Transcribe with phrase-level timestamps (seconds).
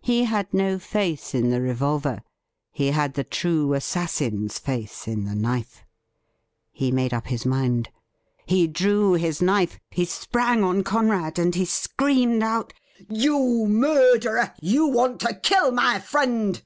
[0.00, 2.22] He had no faith in the revolver;
[2.72, 5.84] he had the true assassin''s faith in the knife.
[6.72, 7.90] He made up his mind.
[8.46, 12.72] He drew his knife, he sprang on Conrad, and he screamed out:'
[13.10, 16.62] You murderer, you want to kill my friend